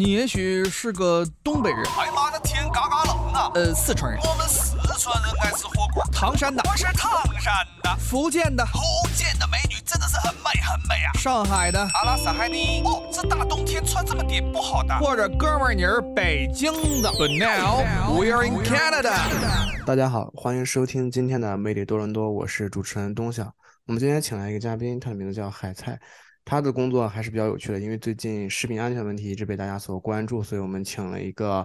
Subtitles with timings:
[0.00, 3.50] 你也许是个东北人，哎妈的天嘎嘎冷啊！
[3.54, 6.02] 呃，四川人，我们四川人爱吃火锅。
[6.10, 8.80] 唐山的，我是唐山的，福建的，福
[9.14, 11.12] 建的美女真的是很美很美啊！
[11.18, 12.80] 上海的，阿拉斯海尼。
[12.82, 14.98] 哦，这大冬天穿这么点不好的。
[15.00, 16.72] 或者哥们儿你是北京
[17.02, 17.10] 的。
[17.10, 17.84] But now
[18.18, 19.84] we are in Canada。
[19.84, 23.52] 大家好，欢迎收听今天的魅力多伦多，我是主持人东晓。
[23.84, 26.00] 我们今天请来一个嘉宾，他的名字叫海菜。
[26.50, 31.64] 他的工作还是比较有趣的，因为最近食品安全问题一直被大家所关注，所以我们请了一个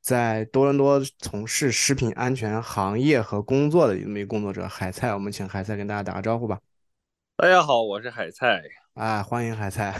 [0.00, 5.14] 在多伦多从事食品安全行业和工作的一名工作者海菜。
[5.14, 6.58] 我们请海菜跟大家打个招呼吧。
[7.36, 8.60] 大家好，我是海菜。
[8.94, 9.94] 啊，欢迎海菜。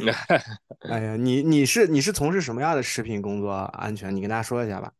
[0.90, 4.14] 哎呀，你你是你是从事什么样的食品工作安全？
[4.14, 4.92] 你跟大家说一下吧。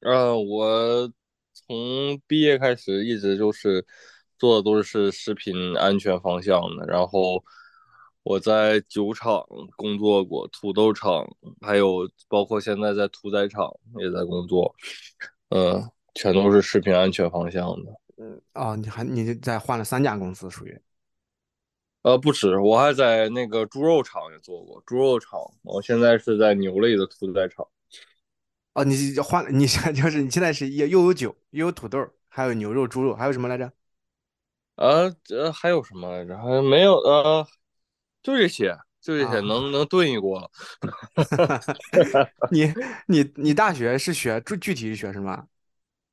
[0.00, 1.12] 呃，我
[1.52, 3.84] 从毕业开始一直就是
[4.38, 7.44] 做的都是食品安全方向的，然后。
[8.22, 9.42] 我在酒厂
[9.76, 11.26] 工作过，土豆厂，
[11.62, 14.74] 还有包括现在在屠宰场也在工作，
[15.48, 17.92] 嗯，全都是食品安全方向的。
[18.18, 20.80] 嗯，哦，你还你在换了三家公司，属于？
[22.02, 27.66] 呃，不止，我还在那个猪肉厂也做过，猪肉厂，我现在是在牛类的屠宰场。
[28.74, 33.72] 哦，你换了，你现就是你现在是又又有酒，又有土豆，还有牛肉、猪肉，还有什么来着？
[34.76, 36.36] 啊，这还有什么来着？
[36.36, 37.46] 还没有呃。
[38.22, 40.50] 就这些，就这些，能能炖一锅。
[42.50, 42.72] 你
[43.06, 45.46] 你你大学是学具具体是学什么？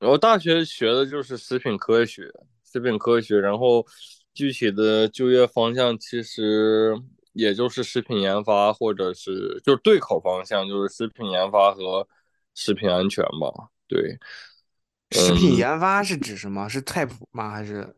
[0.00, 2.30] 我大学学的就是食品科学，
[2.64, 3.84] 食品科学，然后
[4.32, 6.94] 具体的就业方向其实
[7.32, 12.06] 也就是食品研发，或者是就是对口方向，就是食品研发和
[12.54, 13.68] 食品安全吧。
[13.88, 14.18] 对，
[15.10, 16.68] 食品研发是指什么？
[16.68, 17.50] 是菜谱吗？
[17.50, 17.94] 还是？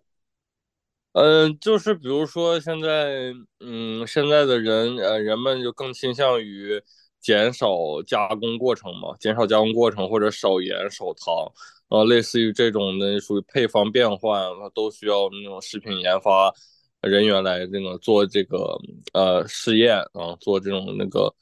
[1.13, 6.81] 嗯，就是比如说现在，嗯，现在的人，呃，人们就更倾向于
[7.21, 7.69] 减少
[8.07, 11.53] 加工过程嘛，减少加工过程或者少盐少糖，
[11.89, 14.41] 呃，类似于这种的属于配方变换，
[14.73, 16.55] 都需要那种食品研发
[17.01, 18.79] 人员来那个做这个
[19.13, 21.35] 呃试验啊，做这种那个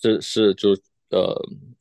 [0.00, 0.70] 是是就
[1.10, 1.34] 呃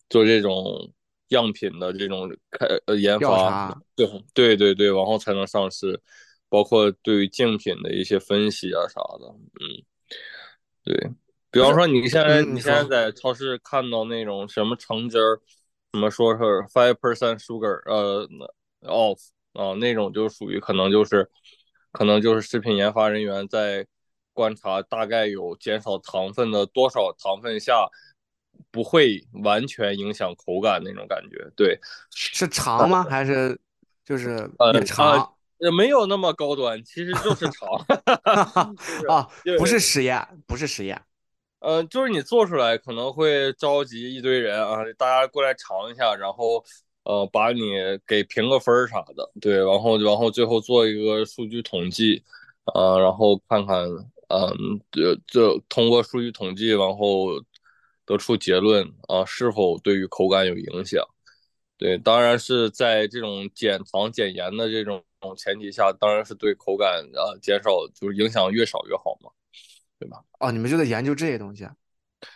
[0.09, 0.91] 做这种
[1.29, 5.97] 样品的这种开呃研发，对对对对，然后才能上市。
[6.49, 9.27] 包括对于竞品的一些分析啊啥的，
[9.61, 9.85] 嗯，
[10.83, 11.11] 对
[11.51, 15.39] 比方说你现在你现在在超市看到那种什么橙汁儿，
[15.93, 16.39] 什么说是
[16.73, 18.27] five percent sugar，呃
[18.81, 19.19] ，off
[19.53, 21.29] 啊那种就属于可能就是
[21.91, 23.85] 可能就是食品研发人员在
[24.33, 27.87] 观察大概有减少糖分的多少糖分下
[28.71, 31.79] 不会完全影响口感那种感觉，对，
[32.11, 33.03] 是长吗？
[33.03, 33.59] 还是
[34.03, 35.35] 就是呃长？
[35.59, 37.69] 也没有那么高端，其实就是尝
[39.07, 39.27] 啊，
[39.57, 39.79] 不是。
[39.79, 41.01] 实验，不是实验，
[41.59, 46.63] 嗯，就是你做出来可能会召集一堆人啊，大家过来尝一下，然后
[47.03, 47.61] 呃，把你
[48.05, 52.23] 给评个分儿啥的，对，然后然后最后做一个数据统计，
[52.65, 53.77] 啊，然后看看，
[54.29, 57.27] 嗯，就就通过数据统计，然后
[58.05, 61.03] 得出结论啊，是否对于口感有影响。
[61.77, 65.01] 对，当然是在这种减糖减盐的这种
[65.37, 69.29] 前提下，当然是对口感啊减少，就是影响越少越好嘛，
[69.99, 70.23] 对吧？
[70.39, 71.75] 哦，你们就在研究这些东西啊？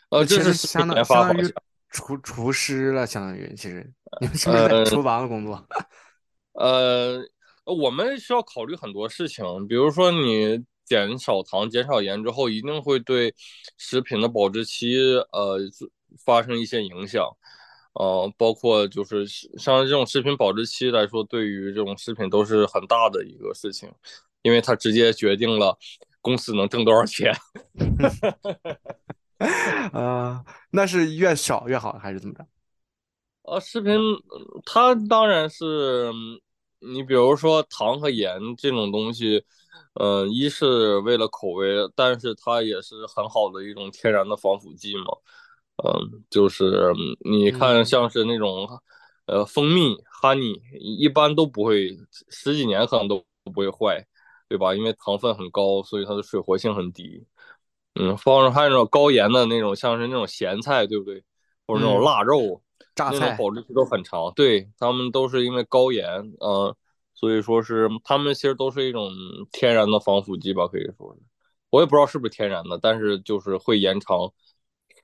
[0.09, 1.53] 呃，这是相当相当于
[1.89, 3.89] 厨厨师了，相当于其实
[4.19, 5.65] 你们是不是在厨房工作？
[6.53, 7.19] 呃，
[7.65, 13.33] 我们需要考虑很多事情，比如说你减少糖、减少盐之后，一定会对
[13.77, 14.97] 食品的保质期
[15.31, 15.57] 呃
[16.23, 17.25] 发生一些影响。
[17.93, 23.91] 呃，包括就是像这种食品保质期来说，对于这种食品都是很大的一个事情，
[24.41, 25.77] 因为它直接决定了
[26.21, 27.31] 公司能挣多少钱。
[29.93, 32.45] 啊，那是越少越好，还是怎么着？
[33.43, 33.93] 呃，食品
[34.65, 36.11] 它当然是，
[36.79, 39.43] 你比如说糖和盐这种东西，
[39.95, 45.03] 呃，一是为了口味，但是它也是很好的一种天然的防腐剂嘛。
[45.77, 46.93] 嗯，就是
[47.25, 48.67] 你看，像是那种，
[49.25, 51.97] 呃，蜂蜜、honey，一般都不会
[52.29, 54.05] 十几年可能都不会坏，
[54.47, 54.75] 对吧？
[54.75, 57.25] 因为糖分很高，所以它的水活性很低。
[57.95, 61.23] 嗯，放上还有那种高盐的那种，像是那种咸菜，对不对？
[61.65, 62.61] 或者那种腊肉，
[62.95, 64.31] 榨菜，保质期都很长。
[64.35, 66.05] 对，他们都是因为高盐，
[66.39, 66.75] 嗯，
[67.15, 69.11] 所以说是他们其实都是一种
[69.51, 71.21] 天然的防腐剂吧，可以说是。
[71.71, 74.31] 我也不知道是不是天然的，但是就是会延长。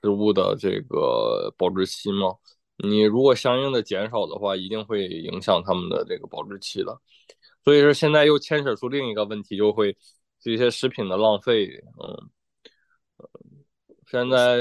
[0.02, 2.34] 食物的这个保质期嘛，
[2.78, 6.98] 你如果相应的减少的话，一定会影响他们的这个保质期的。
[7.64, 9.96] 所以说现在又牵扯出另一个问题，就会
[10.40, 11.68] 这些食品的浪费。
[12.02, 12.30] 嗯，
[14.06, 14.56] 现在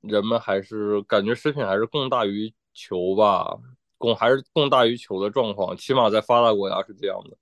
[0.00, 3.56] 人们还是感觉食品还是供大于求吧，
[3.96, 7.36] 供还是供大于求的状况，起码在发达国家是这样的。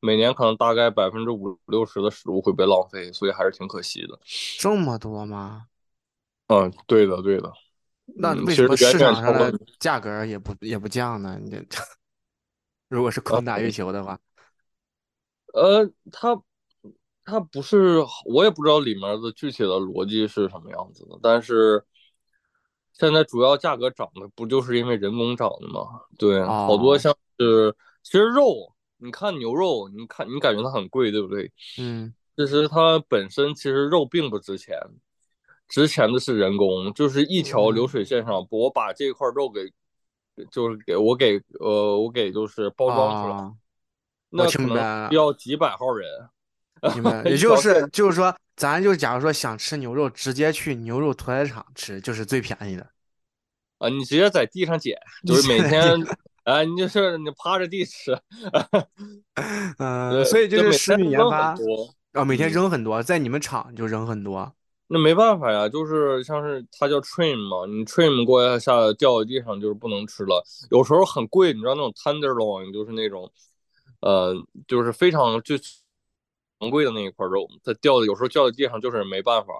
[0.00, 4.16] 每年可能大概百分之五六十的食物会被浪费，所以还是挺可惜的。
[4.60, 5.66] 这么多吗？
[6.48, 7.52] 嗯，对的，对的。
[8.16, 11.38] 那为什么市场上的价格也不也不降呢？
[11.40, 11.62] 你这
[12.88, 14.18] 如果是空打月球的话，
[15.52, 16.42] 呃，它
[17.24, 21.84] 它不是，我也不知道里面的具体的逻辑是什么样子的，但是
[22.94, 26.00] 现在主要价格涨的不就是因为人工涨的吗？
[26.18, 31.52] 对，好多哦像是其实肉，你看牛肉，你看你感觉它很贵，对不对？
[31.78, 34.78] 嗯，其实它本身其实肉并不值钱，
[35.68, 39.70] 值钱的是人工，就是一条流水线上，我把这块肉给，
[40.50, 43.56] 就是给我给呃我给就是包装出来，哦，
[44.30, 46.08] 那可能听明白了需要几百号人。
[46.94, 52.86] 明白， 也就是就是说，咱就假如说想吃牛肉，直接去牛肉屠宰场吃，就是最便宜的。
[53.78, 55.82] 啊，你直接在地上捡， 就是每天，
[56.44, 58.16] 啊，你就是你趴着地吃，
[59.78, 61.54] 嗯，对所以就就是食品研发。
[62.12, 64.52] 啊，每天嗯扔很多，在你们厂就扔很多。
[64.90, 70.42] 那没办法呀，就是像是它叫 trim 嘛，你 trim 过来下掉在地上就是不能吃了。
[70.70, 73.30] 有时候很贵，你知道那种 tenderloin 就是那种，
[74.00, 74.34] 呃，
[74.66, 75.54] 就是非常就
[76.60, 79.52] 昂贵的那一块肉，它掉的有时候掉在地上就是没办法，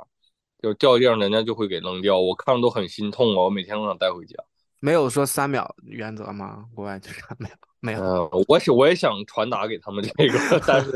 [0.63, 4.35] 就掉在地上人家就会给扔掉，我看着都很心痛啊，我每天都想带回家。
[4.81, 6.65] 没有说三秒原则吗？
[6.75, 8.01] 国外就是没有没有。
[8.01, 10.93] 呃，我想我也想传达给他们这个，但是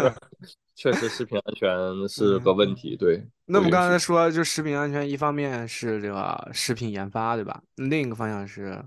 [0.82, 1.70] 确实食品安全
[2.10, 2.96] 是个问题。
[2.96, 7.62] 对，那我们刚才说，就食品安全，一方面是这个食品研发，对吧？
[7.76, 8.84] 另一个方向是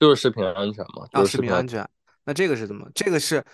[0.00, 1.88] 就是食品安全嘛，啊，食品安全。
[2.24, 2.84] 那这个是怎么？
[2.96, 3.44] 这个是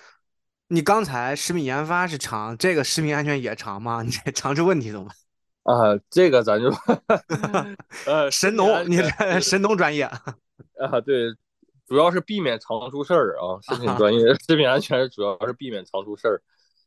[0.69, 4.01] 你刚才食品研发是长，这个食品安全也长吗？
[4.03, 5.07] 你这长出问题怎么
[5.63, 5.77] 办？
[5.77, 6.73] 啊，这个咱就
[8.11, 10.05] 呃神农，你这神农专业。
[10.05, 11.31] 啊，对，
[11.87, 13.61] 主要是避免常出事儿啊。
[13.61, 16.41] 食品专业，食品安全主要是避免常出事儿。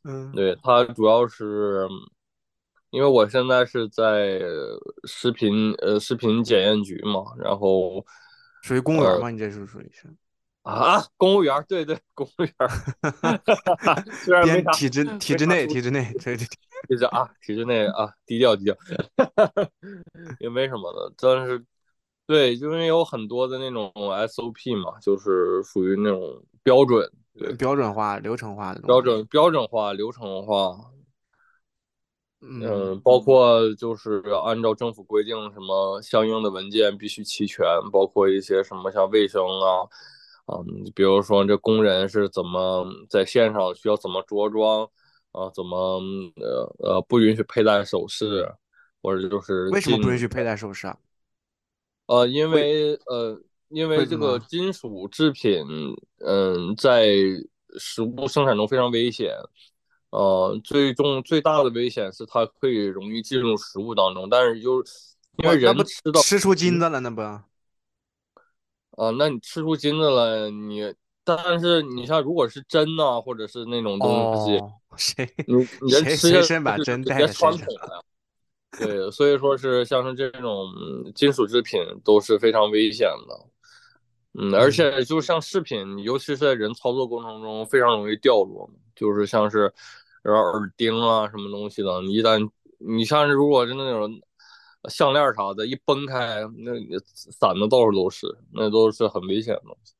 [0.04, 1.86] 嗯，对，它主要是
[2.90, 4.40] 因为我现在是在
[5.04, 8.04] 食品呃食品检验局嘛，然后
[8.62, 9.30] 属于公务员吗？
[9.30, 10.08] 你这是属于是。
[10.62, 12.68] 啊，公务员儿，对对，公务员儿，
[14.24, 16.44] 虽然没啥编体制体制内体制内，对对。
[16.46, 16.46] 对。
[16.88, 18.76] 就是啊，体制内啊，低调低调，
[20.40, 21.62] 也没什么的，但是
[22.26, 28.82] 对，因为有很多的那种 SOP 嘛，就是属于那种标准，对，标准化、流程化的。
[28.82, 30.92] 标准标准化、流程化，
[32.42, 39.88] 嗯，嗯，包括就是按照政府规定，什么相应的文件必须齐全，包括一些什么像卫生啊，
[40.52, 44.84] 嗯，比如说这工人是怎么在线上需要怎么着装
[45.32, 45.98] 啊，怎么
[46.36, 48.46] 呃呃不允许佩戴首饰，
[49.00, 50.98] 或者就是为什么不允许佩戴首饰啊？
[52.04, 53.40] 呃，因为呃，
[53.70, 55.64] 因为这个金属制品，
[56.18, 57.06] 嗯，在
[57.78, 59.32] 食物生产中非常危险。
[60.10, 64.82] 呃，最重最大的危险是它可以容易进入食物当中，但是就
[65.36, 67.20] 因为人吃到吃出金子了，那不？
[69.00, 70.92] 啊、那你吃出金子了，你
[71.24, 78.04] 但是你像如果是针呐、或者是那种东西，哦，谁你谁吃下谁先把去针带直接在身上穿孔了。
[78.78, 83.46] 对，所以说是像是这种嗯金属制品都是非常危险的。
[84.40, 89.72] 嗯，而且就像饰品，尤其是在人操作过程中，非常容易掉落，就是像是
[90.22, 94.10] 然后耳钉啊什么东西的，你一旦你像是如果是那种
[94.88, 96.72] 项链啥的，一崩开，那
[97.12, 99.92] 散的到处都是，那都是很危险的东西。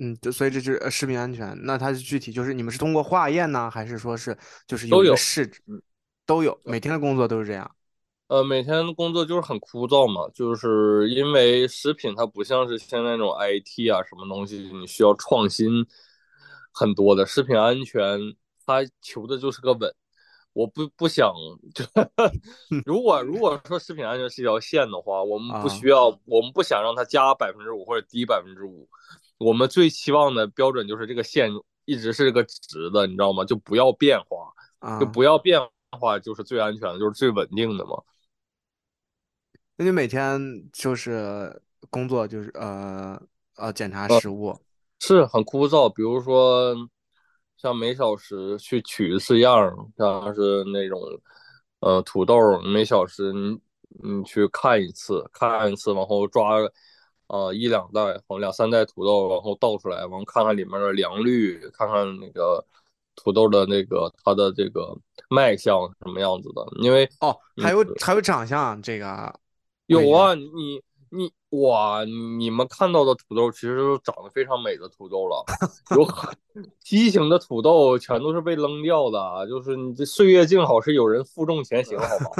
[0.00, 1.58] 嗯，就所以这就是呃食品安全。
[1.62, 4.36] 那它是具体就是你们是通过化验呢，还是说是
[4.66, 5.50] 就是有都有一个试
[6.26, 7.68] 都有，每天的工作都是这样。
[8.28, 15.86] 呃，每天工作就是很枯燥嘛，就是因为食品它不像是现在那种 IT 啊什么东西，你需要创新
[16.70, 17.24] 很多的。
[17.24, 18.20] 食品安全
[18.66, 19.90] 它求的就是个稳，
[20.52, 21.32] 我不不想
[21.74, 21.82] 就
[22.84, 28.86] 如果如果说食品安全是一条线的话，我们不啊需要，我们不想让它加百分之五或者低百分之五，
[29.38, 31.50] 我们最期望的标准就是这个线
[31.86, 33.42] 一直是个直的，你知道吗？
[33.46, 35.58] 就不要变化，啊就，不要变
[35.98, 37.92] 化，就是最安全的，就是最稳定的嘛。
[39.80, 40.40] 那你每天
[40.72, 43.16] 就是工作就是呃
[43.54, 44.58] 呃检查呃食物，
[44.98, 46.74] 是很枯燥，比如说
[47.56, 51.00] 像每小时去取一次样儿，像是那种
[51.78, 53.60] 呃土豆儿，每小时你
[54.02, 56.56] 你去看一次，看一次，往后抓
[57.28, 62.66] 呃一两袋或两三袋土豆，然后倒出来，然后看看里面的良率，看看那个
[63.14, 64.92] 土豆的那个它的这个
[65.30, 69.32] 卖相什么样子的，因为哦，还有嗯还有长相这个
[69.88, 70.80] 有啊，你
[71.10, 75.44] 你哇，你们看到的土豆其实都长得非常美的土豆了，
[75.96, 76.30] 有很
[76.80, 82.30] 畸形的土豆全都是被扔掉的，就是你这岁月静好是有人负重前行，好吗？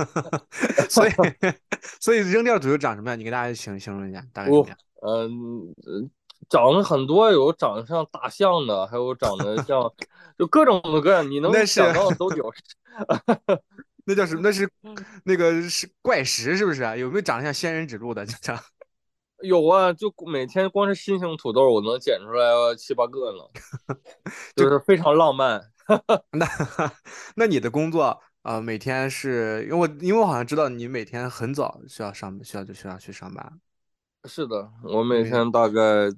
[0.88, 1.10] 所以
[2.00, 3.18] 所以扔掉土豆长什么样？
[3.18, 4.78] 你给大家形形容一下，大概什我么样？
[5.02, 6.08] 嗯、呃
[6.48, 9.92] 长得很多，有长得像大象的，还有长得像
[10.38, 12.50] 就各种各样，你能想到的都有。
[14.08, 14.40] 那叫什么？
[14.42, 14.66] 那是
[15.24, 16.96] 那个是怪石是不是啊？
[16.96, 18.24] 有没有长得像仙人指路的？
[18.24, 18.62] 就这样。
[19.44, 23.94] 有啊，就每天光是新型土豆，我能捡出来七八个呢，
[24.56, 25.60] 就是非常浪漫。
[26.32, 26.46] 那
[27.36, 33.60] 那你的工作呃，每天是因为我因为我好像知道你每天很早需要上需要就需要去上班。
[34.24, 36.10] 是的，我每天大概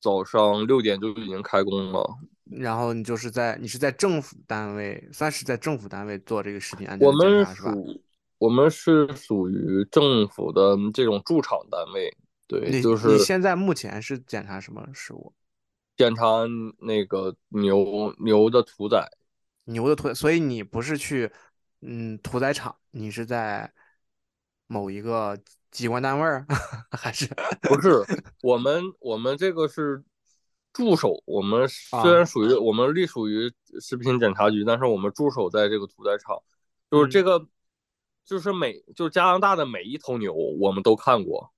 [0.00, 2.06] 早上六点就已经开工了。
[2.50, 7.72] 然后你就是在你是在政府单位，算是在政府单位做这个食品安全我们的检查是吧？
[7.72, 8.02] 属
[8.38, 15.32] 我们是属于政府的这种驻场单位，对，就是你现在目前是检查什么食物？
[15.96, 16.24] 检查
[16.78, 19.10] 那个牛牛的屠宰。
[19.64, 21.30] 牛的屠宰，所以你不是去
[21.80, 23.70] 嗯屠宰场，你是在
[24.68, 25.36] 某一个
[25.70, 26.46] 机关单位儿，
[26.92, 27.26] 还是
[27.62, 28.02] 不是，
[28.42, 30.02] 我们我们这个是
[30.72, 36.36] 驻守，我们啊虽然属于我们隶属于食品检查局，但是我们驻守在这个屠宰场，
[36.90, 37.46] 就是嗯这个，
[38.24, 41.52] 就是每就是加拿大的每一头牛，我们都看过，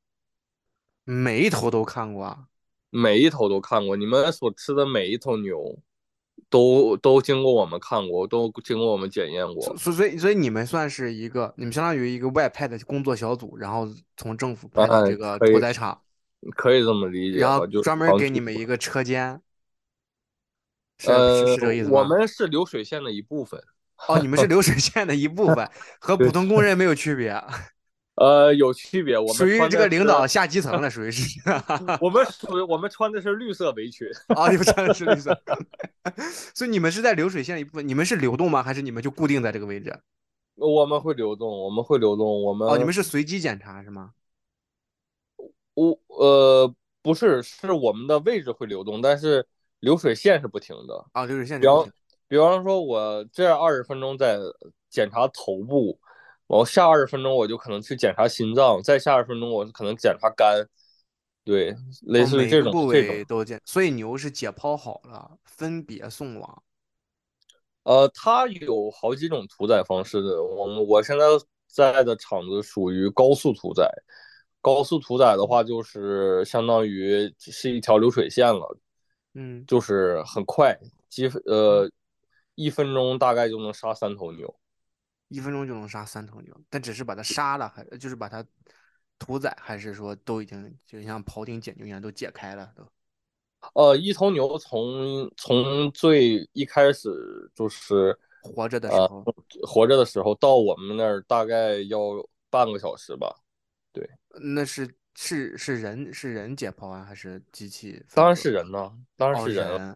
[1.04, 2.46] 每一头都看过啊？
[2.92, 5.78] 每一头都看过，你们所吃的每一头牛，
[6.48, 9.62] 都都经过我们看过，都经过我们检验过。
[9.76, 13.86] 所所以所以你们算是一个，你们相当于一个外派的工作小组，然后
[14.16, 16.00] 从政府派到哎这个屠宰场，
[16.56, 17.38] 可以这么理解？
[17.38, 19.40] 然后专门给你们一个车间，
[20.98, 21.98] 是呃是是这个意思，吗？
[21.98, 23.62] 我们是流水线的一部分。
[24.08, 25.68] 哦，你们是流水线的一部分，
[25.98, 27.38] 和普通工人没有区别，
[28.16, 31.38] 呃，有区别，我们属于这个领导下基层的，属于是。
[32.00, 35.38] 我们属于我们穿的是绿色围裙，哦，你们穿的是绿色，
[36.54, 38.62] 所以你们是在流水线一部分，你们是流动吗？
[38.62, 39.94] 还是你们就固定在这个位置？
[40.54, 44.12] 我们会流动，我们会流动，我们哦，你们是随机检查是吗？
[45.74, 49.46] 我呃不是，是我们的位置会流动，但是
[49.80, 51.06] 流水线是不停的。
[51.12, 51.88] 啊，流水线比方。
[52.28, 54.38] 比方说，我这二十分钟在
[54.88, 55.98] 检查头部，
[56.46, 60.64] 然后下二十分钟我就可能去检查心脏，再下二十分钟我可能检查肝，
[61.44, 63.16] 对，类哦似于这每个部种这种。
[63.16, 66.62] 位都检，所以牛是解剖好了，分别送往。
[67.82, 70.40] 呃，它有好几种屠宰方式的。
[70.40, 71.24] 我们我现在
[71.66, 73.90] 在的厂子属于高速屠宰，
[74.60, 78.78] 高速屠宰的话，就是相当于是一条流水线了，
[79.34, 81.90] 嗯，就是很快，几分呃
[82.54, 84.54] 一分钟大概就能杀三头牛。
[85.28, 88.44] 一分钟就能杀三头牛，但只是把它杀了，还就是把它
[89.18, 92.84] 屠宰，还是说都已经就像庖丁解牛一样都解开了都？
[93.74, 97.08] 呃，一头牛从从最一开始
[97.54, 99.24] 就是活着的时呃候，
[99.68, 101.98] 活着的时候到我们那儿大概要
[102.50, 103.32] 半个小时吧。
[104.42, 108.02] 那是是是人是人解剖啊，还是机器？
[108.14, 108.50] 当然是。
[108.50, 109.94] 人了，当然哦是人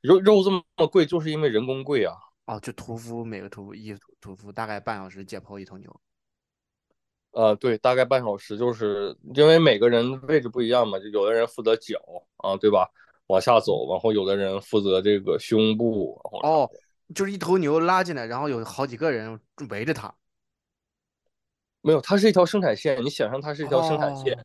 [0.00, 2.14] 肉肉这么贵，就是因为人工贵啊。
[2.46, 6.00] 哦，就屠夫每个屠夫一屠夫大概半小时解剖一头牛。
[7.32, 11.98] 呃，对，大概半小时，就是因为每个人位置不一样嘛，就有的人负责脚
[12.36, 12.88] 啊，对吧？
[13.28, 16.70] 往下走，然后有的人负责这个胸部，然后哦，
[17.14, 20.14] 就是一头牛拉进来，然后有好几个人围着它。
[21.84, 24.44] 没有，它是一条生产线，你想象它是一条生产线，哦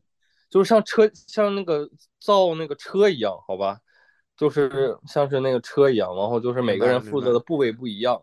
[0.50, 3.80] 就是像车像那个造那个车一样，好吧？
[4.36, 8.22] 就是像是那个车一样，然后就是每个人负责的部位不一样，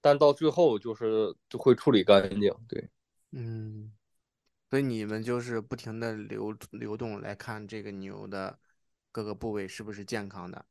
[0.00, 2.90] 但到最后就是就会处理干净，对。
[3.32, 3.92] 嗯，
[4.68, 8.58] 所以你们就是不停的流流动来看这个牛的
[9.12, 10.64] 各个部位是不是健康的。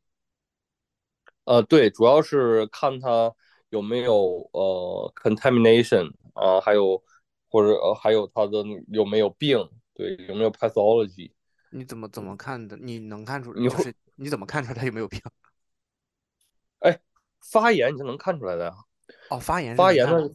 [1.45, 3.33] 呃，对，主要是看它
[3.69, 7.01] 有没有呃 contamination 啊、还有
[7.49, 9.57] 或者呃还有他的有没有病，
[9.93, 11.31] 对，有没有 pathology。
[11.71, 12.77] 你怎么怎么看的？
[12.77, 15.19] 你能看出，你就是你怎么看出来他有没有病？
[16.79, 16.99] 哎，
[17.41, 18.73] 发炎你是能看出来的呀，
[19.29, 20.33] 哦，发炎发炎的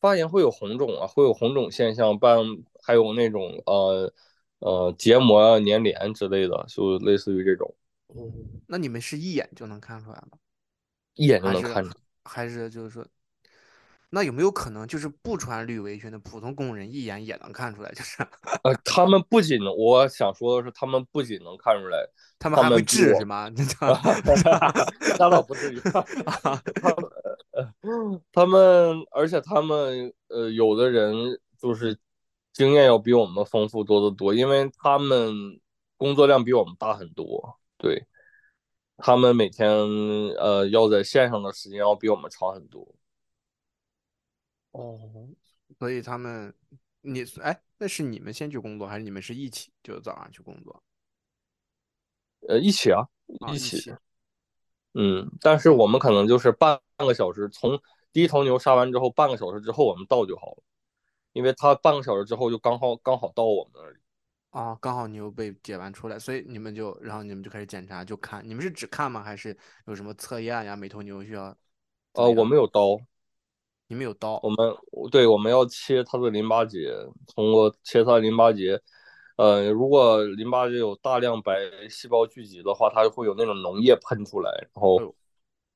[0.00, 2.38] 发炎会有红肿啊，会有红肿现象，伴
[2.82, 4.12] 还有那种呃
[4.58, 7.74] 呃结膜啊、粘连之类的，就类似于这种，
[8.66, 10.38] 那你们是一眼就能看出来吗？
[11.14, 11.96] 一眼就能看出。
[12.24, 13.04] 还是就是说，
[14.14, 17.90] 那有没有可能就是不穿绿围裙的普通工人一眼也能看出来？
[17.92, 18.22] 就是
[18.62, 22.06] 呃，他们不仅我想说的是，他们不仅能看出来，
[22.38, 23.50] 他们还会治是吗？
[25.18, 25.80] 那倒不至于。
[25.90, 27.02] 他们
[27.52, 31.14] 呃他们，而且他们呃，有的人
[31.58, 31.98] 就是
[32.52, 35.58] 经验要比我们丰富多得多，因为他们
[35.96, 37.58] 工作量比我们大很多。
[37.78, 38.06] 对，
[38.98, 39.70] 他们每天
[40.38, 42.86] 呃要在线上的时间要比我们长很多。
[44.72, 45.28] 哦，
[45.78, 46.52] 所以他们，
[47.02, 50.82] 你哎，那是你们先去工作，还是你们是一起就早上去工作？
[52.48, 53.06] 呃，一起啊，
[53.40, 53.94] 啊，一起。
[54.94, 57.80] 嗯，但是我们可能就是半个小时，从
[58.12, 60.62] 第一头牛杀完之后，半个小时之后我们到就好了，
[61.32, 63.96] 因为他半个小时之后就刚好刚好到我们那里。
[64.50, 69.22] 啊，刚好牛被解完出来，所以你们就，然后你们就开始检查，就看，你们是只看吗？
[69.22, 70.76] 还是有什么测验呀？
[70.76, 71.56] 每头牛需要？
[72.12, 72.98] 呃，我们有刀。
[73.92, 74.40] 你们有刀？
[74.42, 74.56] 我们
[75.10, 76.90] 对，我们要切它的淋巴结，
[77.34, 78.80] 通过切它的淋巴结。
[79.36, 85.14] 呃，如果淋巴结有大量白细胞聚集的话，它会有那种脓液喷出来，然后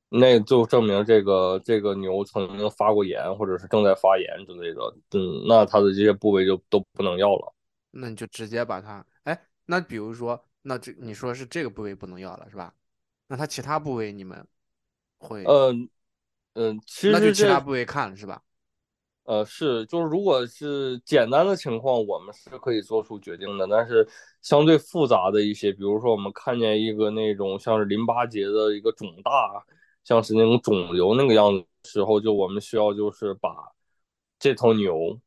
[0.09, 4.81] 那就证明这个这个牛曾经发过炎，或者是正在发炎之类的。
[5.11, 7.55] 嗯，那它的这些部位就都不能要了。
[7.91, 12.73] 那你就直接把它，哎，那比如说，那这你说是这个部位不能要了是吧？
[13.27, 14.47] 那它其他部位你们
[15.19, 15.45] 会？
[15.45, 15.87] 嗯
[16.57, 18.43] 嗯，其实那就其他部位看了是吧？
[19.25, 23.67] 呃，是，就是如果是简单的情况，我们是可以做出决定的。
[23.69, 24.09] 但是
[24.41, 29.65] 相对复杂的一些，比如说我们看见一个那种像是淋巴结的一个肿大，
[30.03, 33.51] 像是那种肿瘤那个样子时候，就我们需要就是把
[34.39, 35.21] 这头牛，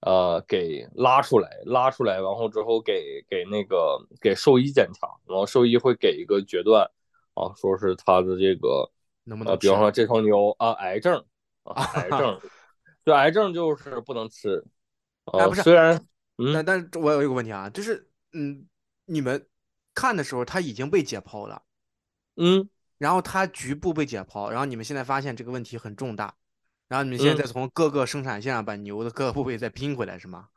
[0.00, 6.82] 呃，给拉出来，拉出来，然后之后给给那个给兽医检查，然后兽医会给一个决断，
[7.34, 8.90] 啊，说是它的这个，
[9.26, 11.22] 能不能，比方说这头牛啊，癌症
[11.64, 12.40] 啊，癌症。
[13.04, 14.64] 对，癌症就是不能吃。
[15.26, 16.04] 哎，不是，虽然，
[16.52, 18.66] 但但是我有一个问题啊，就是，嗯，
[19.04, 19.46] 你们
[19.94, 21.62] 看的时候它已经被解剖了，
[22.34, 22.68] 嗯，
[22.98, 26.34] 然后它局部被解剖，然后你们现在发现这个问题很重大，
[26.88, 30.48] 然后你们现在再从各个生产线上把牛的各个部位再拼回来，是吗？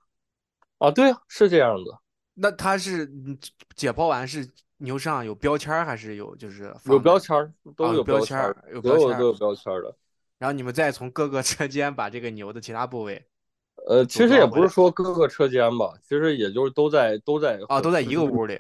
[0.80, 1.96] 啊，对啊，是这样子。
[2.34, 3.08] 那它是
[3.76, 4.50] 解剖完是
[4.80, 8.38] 牛上有标签还是有就是有标签都有标签
[8.74, 9.96] 有标签都有标签的。
[10.38, 13.24] 然后你们再从各个车间把这个牛的其他部位，
[13.88, 18.60] 呃，其实也不是说各个车间吧，其实也就是都在都在啊，都在一个屋里。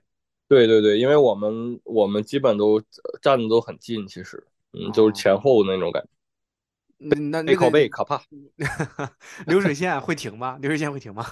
[0.49, 2.81] 对对对，因为我们我们基本都
[3.21, 6.09] 站的都很近，其实，嗯，就是前后那种感觉。
[6.97, 8.21] 那那背靠背可怕。
[9.47, 10.57] 流水线会停吗？
[10.61, 11.25] 流水线会停吗？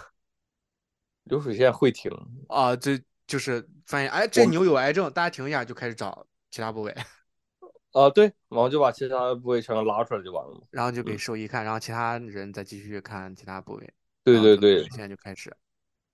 [1.26, 2.10] 流水线会停
[2.48, 2.98] 啊，这
[3.28, 6.96] 就是发现，哎，这牛有癌症，大家停一下就开始找其他部位。
[7.92, 10.62] 啊，对，然后就把其他部位全都拉出来就完了嘛。
[10.72, 13.94] 然后就给兽医看，然后其他人再继续看其他部位。
[14.24, 15.56] 对对对，现在就开始。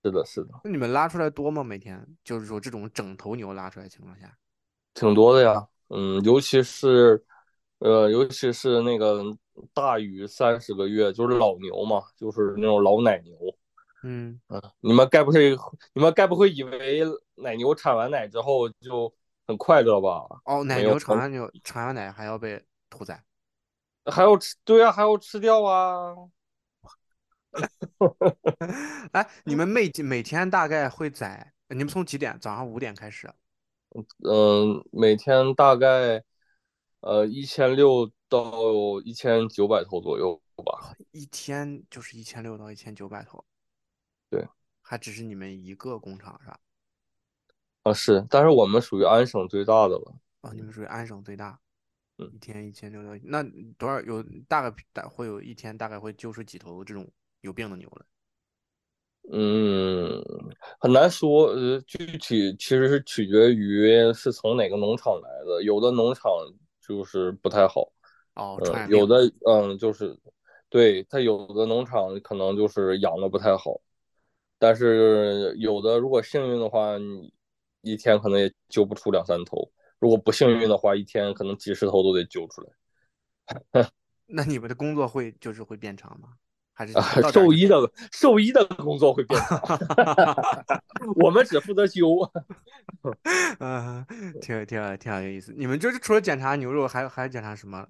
[0.04, 0.50] 是的，是的。
[0.64, 1.64] 那你们拉出来多吗？
[1.64, 4.38] 每天就是说这种整头牛拉出来情况下，
[4.94, 5.68] 挺多的呀。
[5.90, 7.24] 嗯，尤其是，
[7.80, 9.24] 呃，尤其是那个
[9.74, 13.34] 大于三十个月，就是老牛嘛，就是那种老奶牛。
[14.04, 15.58] 嗯嗯，你们该不会，
[15.94, 17.02] 你们该不会以为
[17.36, 19.14] 奶牛产完奶之后就？
[19.46, 20.26] 很快乐吧？
[20.46, 23.22] 哦，奶牛产完牛产完奶还要被屠宰，
[24.06, 24.56] 还要吃？
[24.64, 26.16] 对啊，还要吃掉啊！
[29.12, 31.52] 哎，你们每每天大概会宰？
[31.68, 32.40] 你们从几点？
[32.40, 33.30] 早上五点开始？
[34.26, 36.24] 嗯，每天大概
[37.02, 38.54] 呃一千六到
[39.04, 40.96] 一千九百头左右吧。
[41.12, 43.44] 一天就是一千六到一千九百头。
[44.34, 44.48] 对，
[44.82, 46.60] 还只是你们一个工厂是吧？
[47.84, 50.16] 啊是，但是我们属于安省最大的了。
[50.42, 51.60] 啊，你们属于安省最大。
[52.18, 53.44] 嗯，一天一千六到，那
[53.78, 58.06] 多少有大概大会有一天大概会揪出几头这种有病的牛来？
[59.32, 60.22] 嗯，
[60.80, 66.32] 很难说，呃，具体其实是取决于是从哪个农场来的，有的农场
[66.80, 67.92] 就是不太好。
[68.36, 70.16] 哦，有的嗯就是，
[70.70, 73.82] 对它有的农场可能就是养的不太好，
[74.64, 77.34] 但是有的如果幸运的话，你。
[77.86, 82.70] 一天可能也揪不出两三头，如果不幸运的话，一天可能几十头都得揪出来。
[84.26, 86.30] 那你们的工作会就是会变长吗？
[86.72, 86.94] 还是
[87.30, 87.76] 兽医的
[88.14, 89.60] 兽医的工作会变长？
[91.22, 92.20] 我们只负责揪。
[93.60, 94.06] 嗯，
[94.42, 95.54] 挺挺挺有意思。
[95.54, 97.86] 你们就是除了检查牛肉，还还检查什么？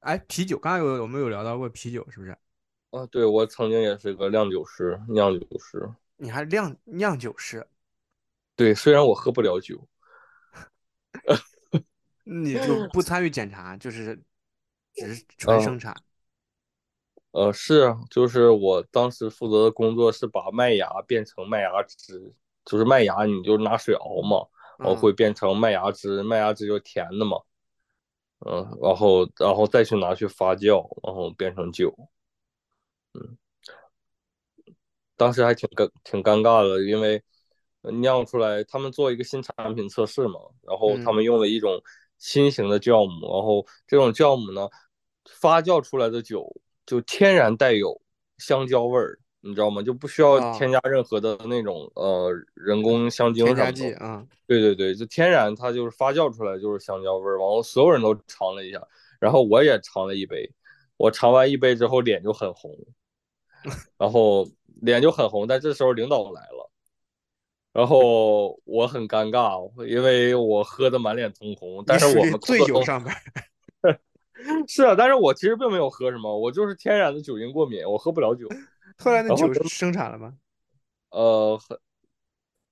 [0.00, 2.36] 哎，啤酒，刚刚有我们有聊到过啤酒，是不是？
[2.90, 5.88] 啊，对，我曾经也是个酿酒师，酿酒师。
[6.18, 7.66] 你还酿酿酒师？
[8.54, 9.88] 对，虽然我喝不了酒，
[12.24, 14.20] 你就不参与检查，就是
[14.94, 15.94] 只是纯生产。
[17.30, 27.38] 呃，是啊，就是我当时负责的工作是把麦芽变成麦芽汁，就是麦芽，你就拿水熬嘛，然后会变成麦芽汁，麦芽汁就甜的嘛，
[28.40, 31.94] 嗯，然后然后再去拿去发酵，然后变成酒，
[33.14, 33.38] 嗯。
[35.18, 37.22] 当时还挺尴挺尴尬的，因为
[38.00, 41.80] 酿出来他们做一个新产品测试嘛，然后他们用了一种
[42.18, 44.68] 新型的酵母，然后这种酵母呢
[45.40, 46.48] 发酵出来的酒
[46.86, 48.00] 就天然带有
[48.38, 49.82] 香蕉味儿，你知道吗？
[49.82, 54.24] 就不需要添加任何的那种呃人工香精添加剂啊。
[54.46, 58.80] 对对对，就天然它就是发酵出来就是香蕉味儿，然后所有人都尝了一下，
[59.20, 60.48] 然后我也尝了一杯，
[60.96, 62.76] 我尝完一杯之后脸就很红，
[63.98, 64.48] 然后。
[64.80, 66.70] 脸就很红，但这时候领导来了，
[67.72, 71.82] 然后我很尴尬，因为我喝的满脸通红。
[71.86, 73.14] 但是我们醉酒上班。
[74.68, 78.48] 是啊，但是我其实并没有喝什么，我就是天然的酒精过敏，我喝不了酒。
[78.96, 80.32] 后来那酒生产了吗？
[81.10, 81.60] 呃，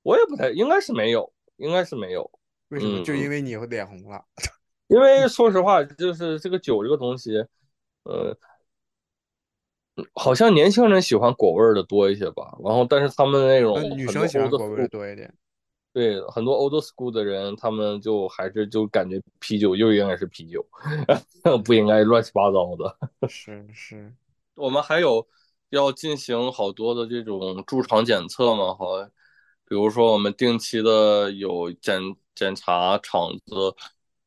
[0.02, 2.30] 我也不太，应该是没有，应该是没有。
[2.68, 3.04] 为什么？
[3.04, 4.24] 就因为你脸红了？
[4.86, 7.32] 因为说实话，就是这个酒这个东西，
[8.04, 8.36] 呃。
[10.12, 15.32] 好像年轻人喜欢果味儿的多一些吧，然后但是他们那种女生喜欢果味多一点。
[15.92, 20.62] 对，很多 old school 的人，他们就还是就感觉啤酒就应该是啤酒，
[21.64, 22.98] 不应该乱七八糟的。
[23.26, 24.12] 是是，
[24.56, 25.26] 我们还有
[25.70, 29.02] 要进行好多的这种驻场检测嘛，好，
[29.66, 31.98] 比如说我们定期的有检
[32.34, 33.74] 检查厂子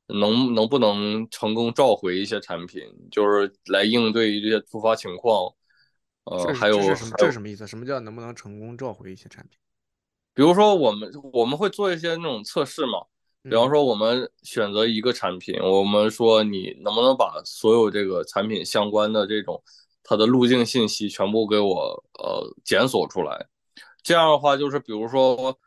[0.07, 5.53] 能能不能成功召回一些产品，就是来应对这些突发情况。
[6.29, 7.11] 呃，还有这是什么？
[7.17, 7.65] 这是什么意思？
[7.65, 9.57] 什么叫能不能成功召回一些产品？
[10.35, 12.99] 比如说，我们我们会做一些那种测试嘛。
[13.41, 19.63] 比方说，我们选择一个产品，我们说你能不能把所有这个产品相关的这种
[20.03, 23.47] 它的路径信息全部给我呃检索出来？
[24.03, 25.57] 这样的话，就是比如说，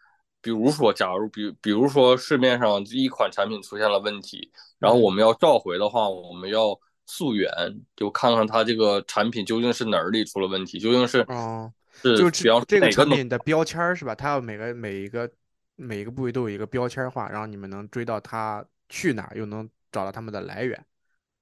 [0.41, 6.79] 比如说，假如比比如说市面上一款产品出现了问题，然后我们要召回的话，我们要。
[7.07, 7.51] 溯源，
[7.97, 14.15] 就看看它这个产品究竟是哪里出了问题，究竟是哦，是就比方这个产品的标签是吧？
[14.15, 15.31] 它要每个每一个
[15.77, 20.85] 每一个部位都有一个标签化，然后你们能追到它去哪，又能找到他们的来源。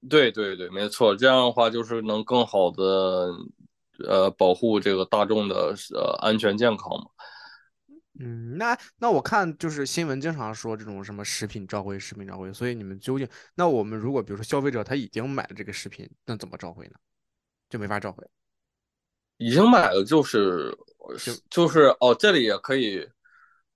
[0.08, 3.28] 对对对，没错，这样的话就是能更好的
[4.08, 7.04] 呃保护这个大众的呃安全健康嘛。
[8.22, 16.92] 嗯，那那我看就是新闻经常说这种什么食品召回，食品召回，所以你们究竟那我们如果比如说消费者他已经买了这个食品，那怎么召回呢？
[17.70, 18.22] 就没法召回。
[19.38, 20.76] 已经买了就是
[21.48, 23.08] 就是哦，这里也可以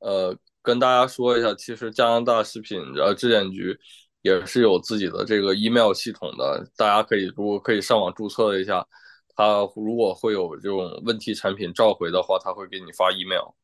[0.00, 3.74] 呃跟大家说一下，其实加拿大食品呃质检局
[4.20, 8.86] 也是有自己的这个 email 系统的，大家可以如果可以上网注册一下，
[9.34, 13.54] 他如果会有这种问题产品召回的话，他会给你发 email。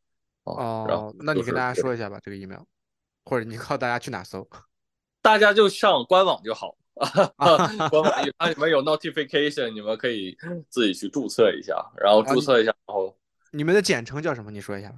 [0.56, 2.60] 哦，那你跟大家说一下吧，这个 email，
[3.24, 4.48] 或者你告诉大家去哪搜，
[5.22, 6.76] 大家就上官网就好。
[7.36, 10.36] 官网里面有 notification，你们可以
[10.68, 13.16] 自己去注册一下，然后注册一下，然后
[13.52, 14.50] 你们的简称叫什么？
[14.50, 14.92] 你说一下。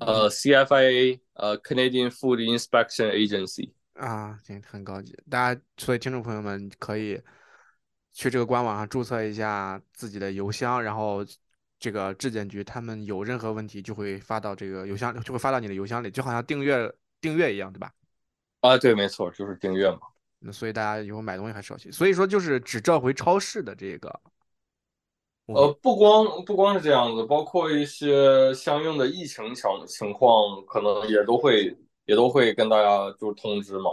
[0.00, 3.70] 呃，CFIA，呃，Canadian Food Inspection Agency。
[3.94, 5.16] 啊，行，很高级。
[5.28, 7.20] 大家，所以听众朋友们可以
[8.12, 11.24] 去这个官网上注册一下自己的邮箱，然后。
[11.78, 17.92] 这个质检局他们有任何问题就会发到这个邮箱，就会发到你的邮箱里，就好像订阅订阅一样，对吧？
[18.62, 19.98] 啊，对，没错，就是订阅嘛。
[20.38, 21.92] 那所以大家以后买东西还是要去。
[21.92, 24.08] 所以说就是只召回超市的这个。
[25.46, 33.90] 呃，不光不光是这样子，包括一些相应的疫情情情况，可能也都会也都会跟大家就是通知嘛。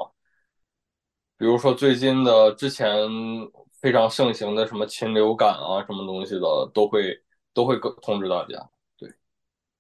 [1.38, 2.98] 比如说最近的之前
[3.74, 7.22] 非常盛行的什么禽流感啊，什么东西的都会。
[7.54, 9.10] 都会通知大家，对，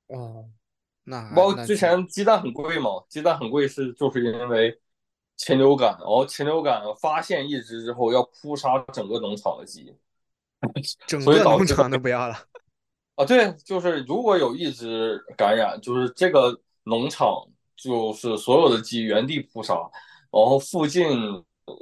[0.07, 0.45] 哦，
[1.03, 4.79] 那包括之前鸡蛋很贵嘛，鸡蛋很贵是就是因为
[5.35, 9.95] 禽流感，然后禽流感发现一只之后要扑杀整个农场的鸡，
[11.07, 12.35] 整个农场都不要了
[13.15, 19.73] 啊，对，就是如果有一只感染，就是这个农场就是所有的鸡原地扑杀，
[20.31, 21.09] 然后附近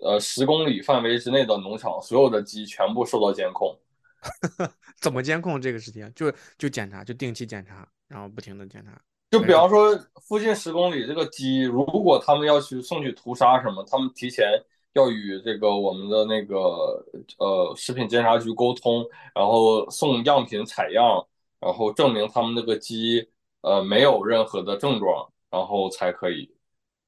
[0.03, 3.77] 呃十公里范围之内的农场所有的鸡全部受到监控。
[5.01, 6.11] 怎么监控这个事情？
[6.15, 8.99] 就就检查，就定期检查，然后不停的检查。
[9.31, 14.45] 就比方说，附近十公里这个鸡，如果他们要去送去屠杀什么，他们提前
[14.93, 17.03] 要与这个我们的那个
[17.37, 21.25] 呃食品监察局沟通，然后送样品采样，
[21.59, 23.27] 然后证明他们那个鸡
[23.61, 26.53] 呃没有任何的症状，然后才可以。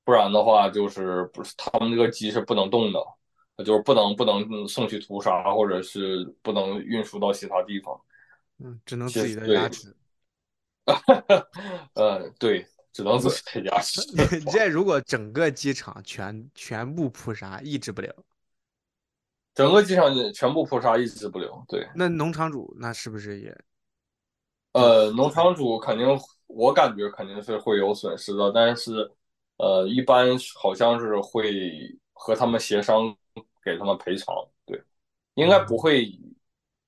[0.05, 2.99] 不然的话，就是不是他们这个鸡是不能动的。
[3.63, 7.99] 就是不能不能送去屠杀，或者是不能运输到其他地方。
[8.59, 9.95] 嗯，只能自己的牙齿。
[11.95, 14.01] 呃，对，只能自己的牙齿。
[14.51, 18.13] 这如果整个机场全全部扑杀，抑制不了。
[19.55, 21.63] 整个机场全部扑杀，抑制不了。
[21.67, 21.87] 对。
[21.95, 23.55] 那农场主那是不是也？
[24.71, 26.07] 呃，农场主肯定，
[26.47, 29.11] 我感觉肯定是会有损失的，但是，
[29.57, 33.15] 呃，一般好像是会和他们协商，
[33.63, 34.33] 给他们赔偿。
[34.65, 34.81] 对，
[35.35, 36.19] 应该不会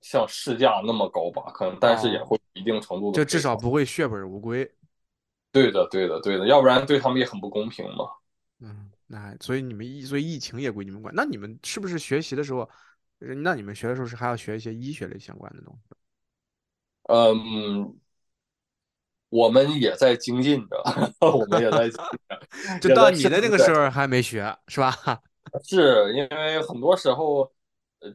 [0.02, 1.52] 像市价那么高吧？
[1.52, 4.70] 可能，但是也会一定程度的，就至少不会血本无归。
[5.52, 8.10] 对的，对的，对的，要不然对他们也很不公平嘛。
[8.60, 11.14] 嗯，那所以你们疫，所以疫情也归你们管。
[11.16, 12.70] 那你们是不是学习的时候，
[13.20, 15.96] 那你们学的时候是还要学一些医学类相关的东西？
[17.08, 17.98] 嗯，
[19.30, 20.82] 我们也在精进着，
[21.22, 22.80] 我们也在精进着。
[22.82, 24.94] 就到你的那个时候还没学，是吧？
[25.64, 27.52] 是因为很多时候，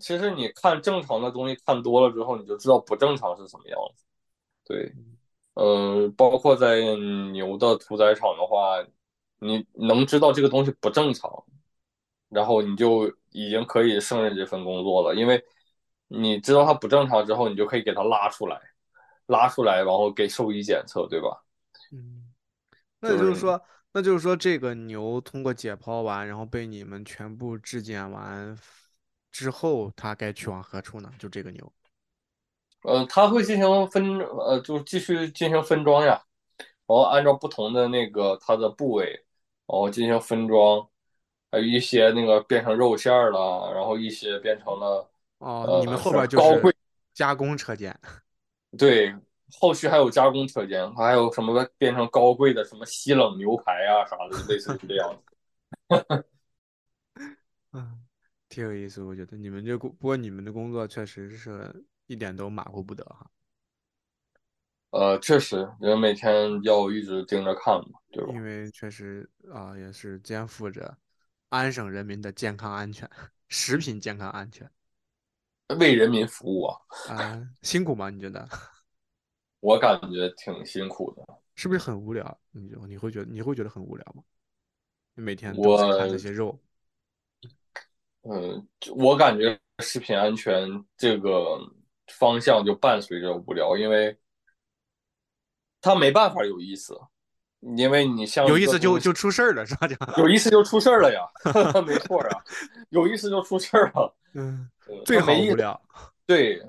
[0.01, 4.05] 其实你看正常的东西看多了之后，你就知道不正常是什么样子。
[4.65, 4.93] 对，
[5.55, 6.81] 嗯，包括在
[7.33, 8.85] 牛的屠宰场的话，
[9.39, 11.31] 你能知道这个东西不正常，
[12.29, 15.43] 然后你就已经可以胜任这份工作了，因为
[16.09, 18.61] 你知道它不正常之后，你就可以给它拉出来。
[19.27, 21.41] 拉出来，然后给兽医检测，对吧？
[21.93, 22.33] 嗯，
[22.99, 28.57] 那就是说，那就是说，这个牛通过解剖完，然后被你们全部质检完
[29.33, 31.11] 之后，它该去往何处呢？
[31.19, 31.73] 就这个牛，
[32.83, 36.23] 呃，它会进行分，呃，就继续进行分装呀，
[36.59, 39.07] 然后按照不同的那个它的部位，
[39.67, 40.89] 然后进行分装，
[41.51, 46.75] 还有一些那个变成肉馅儿了，然后一些变成了哦，你们后边就是
[47.13, 47.99] 加工车间。
[48.79, 49.13] 对，
[49.59, 55.23] 后续还有加工车间，还有什么变成高贵的什么西冷牛排啊啥的，类似于这样子。
[57.73, 58.01] 嗯，
[58.49, 63.31] 挺有意思，我觉得你们这工，不过你们的工作确实是一点都马虎不得哈。
[64.91, 68.33] 呃，确实，人每天要一直盯着看嘛，对吧？
[68.35, 70.99] 因为确实啊，也是肩负着
[71.49, 73.09] 安省人民的健康安全、
[73.49, 74.69] 食品健康安全。
[75.79, 76.77] 为人民服务啊！
[77.15, 78.11] 啊，辛苦吗？
[78.11, 78.49] 你觉得？
[79.61, 81.23] 我感觉挺辛苦的，
[81.55, 82.39] 是不是很无聊？
[82.51, 84.23] 你就你会觉得你会觉得很无聊吗？
[85.15, 86.59] 你每天都在看这些肉。
[88.23, 91.59] 嗯，我感觉食品安全这个
[92.09, 94.19] 方向就伴随着无聊，因为
[95.81, 96.99] 它没办法有意思，
[97.61, 99.89] 因为你像有意思就就出事儿了，是吧？
[100.19, 101.21] 有意思就出事儿了呀，
[101.87, 102.45] 没错啊，
[102.91, 104.71] 有意思就出事儿了，嗯。
[105.05, 105.81] 最好无聊，
[106.27, 106.61] 对，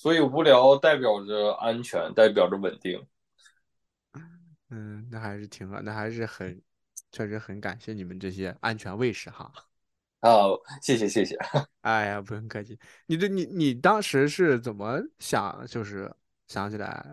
[0.00, 3.06] 所以无聊代表着安全，代表着稳定。
[4.70, 6.58] 嗯，那还是挺好，那还是很，
[7.12, 9.52] 确实很感谢你们这些安全卫士哈。
[10.22, 11.36] 哦，谢谢谢谢。
[11.82, 12.78] 哎呀，不用客气。
[13.04, 15.66] 你这你你当时是怎么想？
[15.66, 16.10] 就是
[16.48, 17.06] 想起来，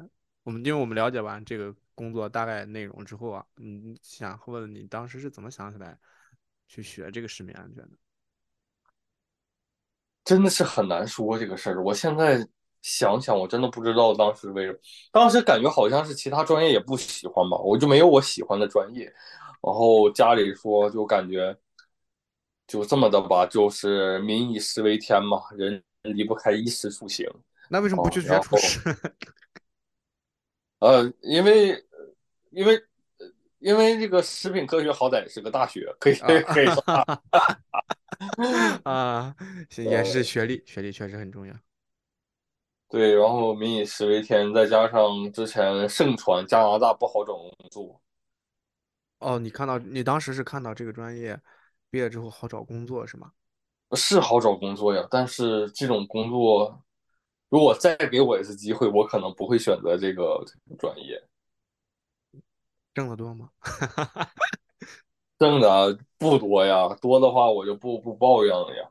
[0.43, 6.00] 我们因为我们了解完这个工作大概内容之后啊，嗯，想问你当时是怎么想起来
[6.69, 7.97] 去学这个食品安全的？
[10.23, 11.84] 真的是很难说这个事儿。
[11.84, 12.47] 我现在
[12.82, 14.78] 想想，我真的不知道当时为什么。
[15.12, 19.06] 当时感觉好像是其他专业也不喜欢吧，我就没有我喜欢的专业。
[19.62, 21.58] 然后家里说，就感觉
[22.68, 27.28] 就这么的吧，就是民以食为天嘛，人离不开衣食住行。
[27.70, 28.80] 那为什么不去学厨师？
[30.80, 31.84] 呃，因为
[32.52, 32.82] 因为
[33.60, 36.84] 因为这个食品科学好歹是个大学，可以可以说。
[38.84, 39.36] 啊，
[39.76, 41.54] 也是学历，学历确实很重要。
[42.89, 48.02] 对，然后民以食为天，再加上之前盛传加拿大不好找工作。
[49.19, 51.39] 哦，你看到你当时是看到这个专业
[51.89, 53.32] 毕业之后好找工作是吗？
[53.95, 56.82] 是好找工作呀，但是这种工作
[57.50, 60.43] 如果再给我一次机会，我可能不会选择这个
[60.78, 61.21] 专业。
[62.93, 63.50] 挣得多吗？
[65.39, 68.89] 挣的不多呀，多的话我就不不抱怨了呀。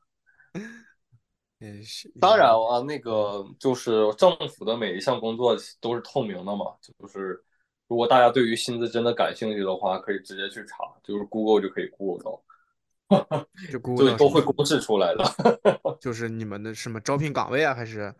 [1.59, 7.43] 也是，当然啊，那个就是政府的每一项工作都是透明的嘛，就是
[7.89, 15.99] 如果大家对于薪资真的感兴趣的话，可以直接去查，就是 Google 就可以 Google 到，就 Google 都会公示出来的。
[15.99, 18.15] 就是你们的什么招聘岗位啊，还是？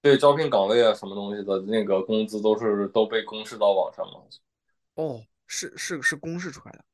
[0.00, 4.26] 对，招聘岗位啊，什么东西的那个工资都是都被公示到网上了。
[4.94, 6.84] 哦，是是是公示出来的。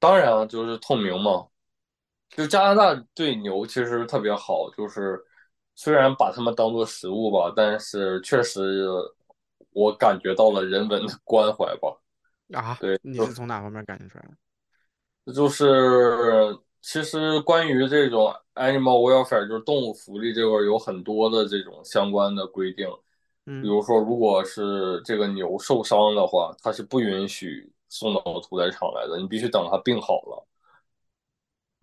[0.00, 1.46] 当然了，就是透明嘛。
[2.30, 5.18] 就加拿大对牛其实特别好，就是
[5.74, 8.86] 虽然把它们当做食物吧，但是确实
[9.70, 11.96] 我感觉到了人文的关怀吧。
[12.52, 14.24] 啊，对，你是从哪方面感觉出来
[15.24, 15.32] 的？
[15.32, 22.88] 就是其实关于这种 animal welfare，就是动物福利这块有很多的这种相关的规定。
[23.46, 27.72] 嗯，比如说，如果是这个牛受伤的话，它是不允许。
[27.88, 30.46] 送到屠宰场来的，你必须等它病好了，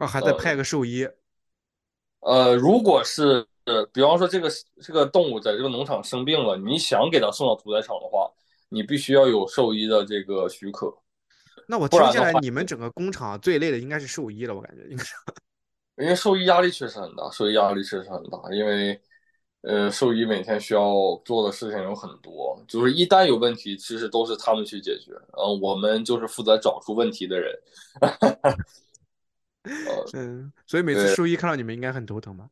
[0.03, 1.07] 啊，还得派个兽医。
[2.19, 3.45] 呃，如果是
[3.91, 4.49] 比方说这个
[4.81, 8.31] 这个动物在这个农场生病了，你想给它送到屠宰场的话，
[8.69, 10.93] 你必须要有兽医的这个许可。
[11.67, 15.13] 那我听下来，你们整个工厂最累的应该是兽医了，我感觉应该是。
[15.97, 18.99] 因为兽医压力确实很大，兽医压力确实很大，因为
[19.61, 27.53] 呃，兽医每天需要做的事情有很多，就是一旦有问题，其实都是他们去解决，嗯、我们就是负责找出问题的人。
[30.13, 32.49] 嗯，所以每次对兽医看到你们应该很头疼吧？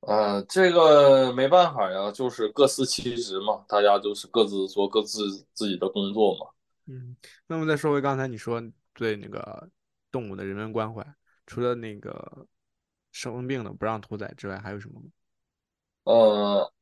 [0.00, 6.46] 呃，这个没办法呀，就是各司其职嘛，大家就是各自做各自自己的工作嘛。
[6.86, 9.68] 嗯，那么再说回刚才你说对那个
[10.12, 11.02] 动物的人文关怀，
[11.46, 12.46] 除了那个
[13.12, 15.06] 生病的不让屠宰之外，还有什么吗？
[16.04, 16.72] 呃，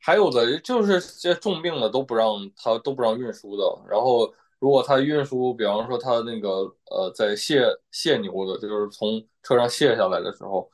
[0.00, 10.70] 还有的就是这些重病的都不让他都不让运输的，然后如果他运输，比方说他那个呃在卸卸牛的，就是从车上卸下来的时候，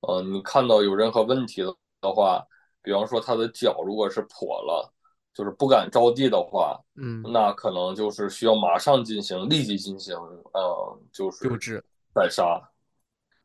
[0.00, 1.66] 呃，你看到有任何问题的
[2.00, 2.42] 的话，
[2.80, 4.90] 比方说他的脚如果是跛了，
[5.34, 10.16] 就是不敢着地的话，嗯，那可能就是需要马上进行立即进行
[10.54, 12.58] 呃就是救治、宰杀，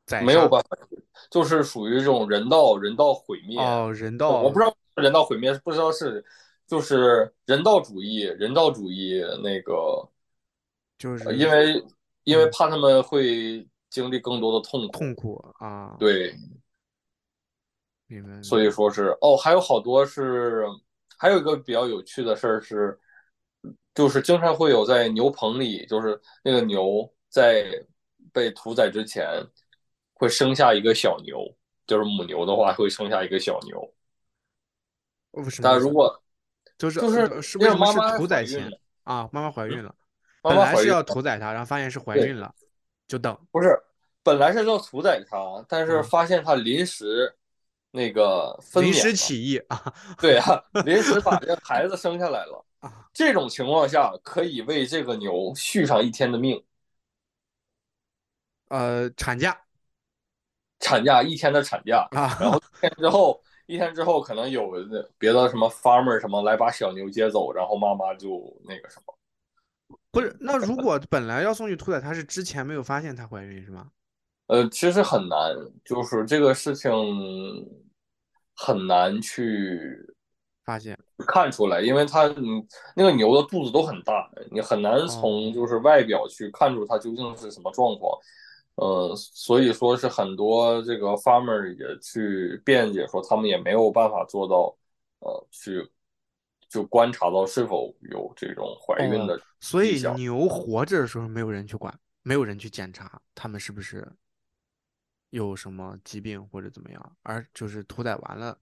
[0.06, 0.78] 宰杀没有办法，
[1.30, 3.60] 就是属于这种人道人道毁灭。
[3.60, 6.24] 哦，人道，我不知道人道毁灭，不知道是
[6.74, 10.10] 就是人道主义，人道主义那个，
[10.98, 11.86] 就是呃因为
[12.24, 16.34] 因为嗯怕他们会经历更多的痛苦，痛苦啊，对，
[18.08, 18.42] 明白。
[18.42, 20.66] 所以说是哦，还有好多是，
[21.16, 23.00] 还有一个比较有趣的事儿是，
[23.94, 27.86] 就是经常会有在牛棚里，就是那个牛在
[28.32, 29.28] 被屠宰之前
[30.16, 31.56] 会生下一个小牛，
[31.86, 33.94] 就是母牛的话会生下一个小牛，
[35.62, 36.20] 但如果
[36.78, 38.70] 就是就是呃是因为什么是屠宰前
[39.04, 39.30] 啊？
[39.32, 39.94] 妈妈怀孕了，
[40.42, 42.54] 本来是要屠宰它，然后发现是怀孕了，
[43.08, 43.38] 就等。
[43.52, 43.78] 不是，
[44.24, 47.36] 本来是要屠宰它，但是嗯发现它临时
[47.92, 53.08] 那个分娩了临时起意啊对啊， 临时把这孩子生下来了啊。
[53.14, 56.64] 这种情况下，可以为这个牛续上一天的命，
[58.70, 59.62] 呃，产假
[60.80, 62.08] 产假一天的产假。
[62.12, 63.42] 啊，然后天之后，
[63.74, 64.70] 一天之后可能有
[65.18, 69.18] 别的什么 farmer 什么来把小牛接走，然后妈妈就那个什么。
[70.12, 73.90] 不是，那如果本来要送去屠宰，他是之前没有发现她怀孕是吗？
[74.46, 76.92] 呃，其实很难，就是这个事情
[78.56, 79.98] 很难去
[80.64, 82.64] 发现看出来，因为它你
[82.96, 88.16] 那个牛的肚子都很大，你很难从哦就是外表去看出它究竟是什么状况。
[88.76, 94.76] 呃，所以说是很多这个 farmer 也去辩解说，他们也没有办法做到，
[95.20, 95.88] 呃，去
[96.68, 100.02] 就观察到是否有这种怀孕的哦，所以。
[100.16, 104.12] 牛活着的时候没有人去管，没有人去检查他们是不是
[105.30, 108.58] 有什么疾病或者怎么样，而就是屠宰完了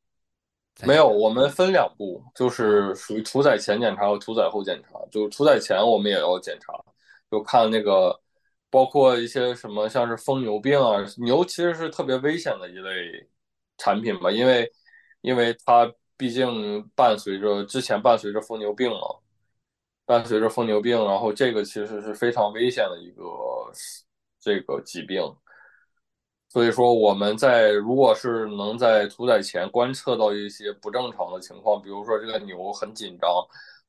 [0.83, 4.99] 没有，我们分两步，就是属于屠宰前检查和屠宰后检查。
[5.11, 6.73] 就是屠宰前我们也要检查，
[7.29, 8.19] 就看那个，
[8.71, 13.29] 包括一些什么像是疯牛病啊，牛其实是特别危险的一类
[13.77, 14.71] 产品吧，因为
[15.21, 18.97] 因为它毕竟伴随着之前伴随着疯牛病嘛，
[20.05, 23.23] 伴随着疯牛病，然后这个其实是非常危险的一个
[24.39, 25.21] 这个疾病。
[26.49, 33.29] 所以说，我们在如果是能在屠宰前观测到一些不正常的情况，比如说这个牛很紧张，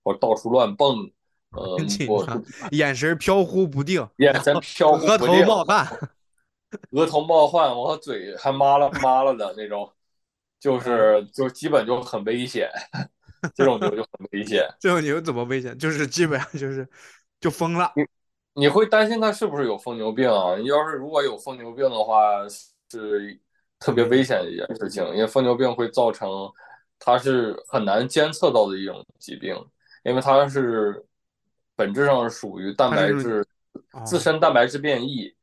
[0.04, 1.10] 或到处乱蹦，
[1.52, 5.86] 呃很紧， 张，眼神飘忽不定， 眼神飘忽 额头不定，冒汗，
[6.92, 9.90] 额头冒汗，我嘴还麻了麻了的那种，
[10.58, 12.70] 就是就基本就很危险，
[13.54, 14.66] 这种牛就很危险。
[14.80, 15.76] 这种牛怎么危险？
[15.78, 16.88] 就是基本上就是
[17.40, 17.92] 就疯了。
[18.54, 20.56] 你会担心它是不是有疯牛病啊？
[20.56, 22.46] 你要是如果有疯牛病的话，
[22.90, 23.40] 是
[23.78, 26.28] 特别危险的一件事情，因为疯牛病会造成
[26.98, 29.56] 它是很难监测到的一种疾病，
[30.04, 31.02] 因为它是
[31.76, 33.46] 本质上是属于蛋白质
[33.92, 35.35] 哦自身蛋白质变异。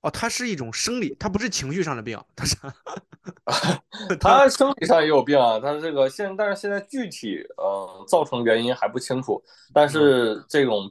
[0.00, 2.56] 哦，它是一种生理，它不是情绪上的病，它是
[4.18, 9.42] 它生理上也有病啊，它这个现但是现在具体呃造成原因还不清楚，
[9.74, 10.90] 但是这种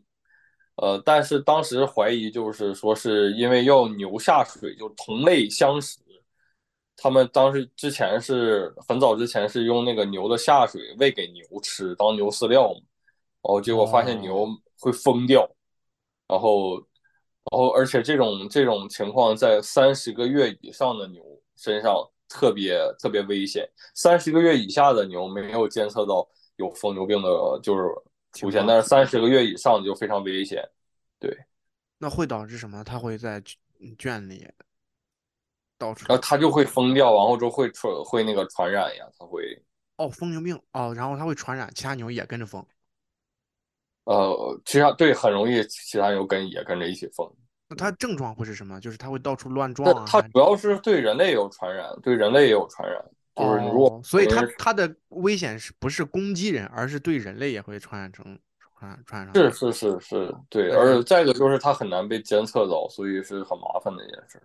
[0.76, 5.97] 呃，但是当时怀疑就是说是因为要牛下水，就同类相食，
[6.95, 12.80] 他们当时之前是很早之前是用那个牛的下水喂给牛吃当牛饲料嘛，
[13.42, 14.48] 然后结果发现牛
[14.80, 15.50] 会疯掉，
[16.28, 21.24] 然后然后而且这种这种情况在三十个月以上的牛
[21.56, 21.96] 身上
[22.28, 26.28] 特别特别危险，三十个月以下的牛没有监测到
[26.58, 27.84] 有疯牛病的，就是
[28.34, 30.64] 出现，但是三十个月以上就非常危险。
[31.18, 31.36] 对，
[31.98, 32.84] 那会导致什么？
[32.84, 33.58] 它会在圈
[33.98, 34.48] 圈里
[35.78, 39.62] 到处然后它就会疯掉，然后就会传会那个传染呀，它会
[39.96, 42.64] 哦疯牛病哦，然后它会传染，其他牛也跟着疯。
[44.10, 47.32] 呃，其他对很容易其他牛跟也跟着一起疯。
[47.68, 48.80] 那它症状会是什么？
[48.80, 50.03] 就是它会到处乱撞啊？
[50.07, 52.99] 它主要是对人类有传染，对人类也有传染。
[53.36, 58.26] 就是如果哦，所以它它的危险是不是攻击人，而是对人类也会传染成
[58.80, 64.41] 传染传染上是是是是，对，那而是再一个就是它很难被监测到，所以是很麻烦的一件事。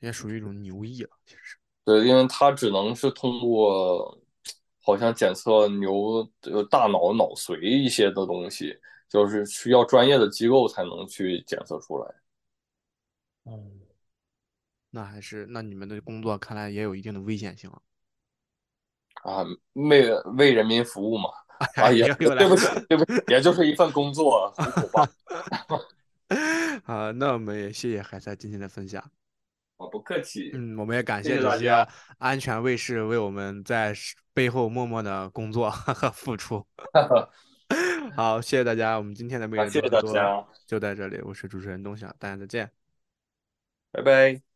[0.00, 1.56] 也属于一种牛疫了，其实。
[1.82, 4.18] 对，因为它只能是通过
[4.82, 8.78] 好像检测牛呃大脑脑髓一些的东西，
[9.08, 12.14] 就是需要专业的机构才能去检测出来。
[13.44, 13.64] 哦，
[14.90, 17.80] 那还是那你们的工作看来也有一定的危险性啊。
[19.22, 21.30] 啊，为为人民服务嘛，
[21.76, 25.08] 啊也对不起对不起，也就是一份工作，糊口吧。
[26.84, 29.02] 啊，那我们也谢谢海赛今天的分享。
[29.78, 30.50] 啊，不客气。
[30.54, 31.70] 嗯，我们也感谢谢这些
[32.18, 33.94] 安全卫士为我们在
[34.32, 36.64] 背后默默的工作和付出。
[38.18, 42.68] 好，谢谢大家，我们今天的魅啊谢谢大力多多家就在这里，我是主持人东晓，大家再见。
[43.92, 44.47] 拜拜。